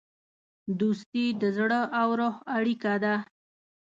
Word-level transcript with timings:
دوستي 0.79 1.25
د 1.41 1.43
زړه 1.57 1.81
او 1.99 2.07
روح 2.19 2.35
اړیکه 2.57 2.93
ده. 3.03 3.15